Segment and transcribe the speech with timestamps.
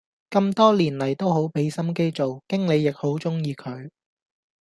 [0.31, 3.91] 咁多年黎都好俾心機做，經理亦好鍾意佢